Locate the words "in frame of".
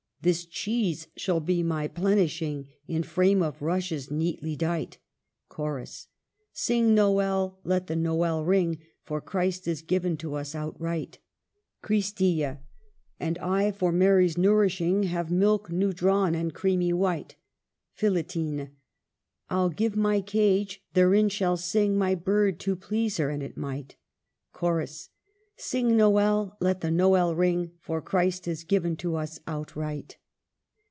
2.87-3.59